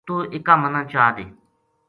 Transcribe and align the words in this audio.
توہ 0.05 0.21
اِکا 0.35 0.53
مَنا 0.61 0.81
چادے 0.91 1.25